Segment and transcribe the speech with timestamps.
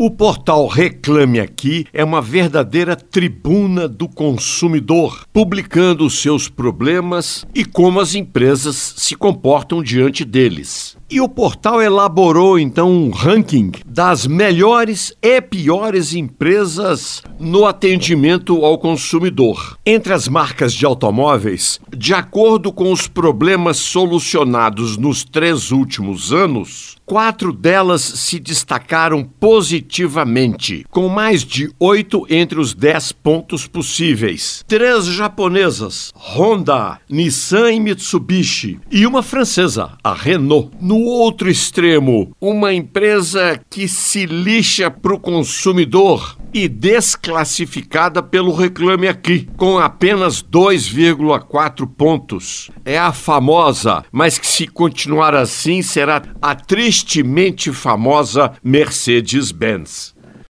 [0.00, 7.98] O portal Reclame Aqui é uma verdadeira tribuna do consumidor, publicando seus problemas e como
[7.98, 10.96] as empresas se comportam diante deles.
[11.10, 18.76] E o portal elaborou então um ranking das melhores e piores empresas no atendimento ao
[18.76, 19.78] consumidor.
[19.86, 26.98] Entre as marcas de automóveis, de acordo com os problemas solucionados nos três últimos anos,
[27.06, 34.62] quatro delas se destacaram positivamente, com mais de oito entre os dez pontos possíveis.
[34.68, 40.70] Três japonesas, Honda, Nissan e Mitsubishi, e uma francesa, a Renault.
[40.98, 49.06] No outro extremo, uma empresa que se lixa para o consumidor e desclassificada pelo Reclame
[49.06, 52.68] Aqui, com apenas 2,4 pontos.
[52.84, 60.17] É a famosa, mas que se continuar assim será a tristemente famosa Mercedes-Benz.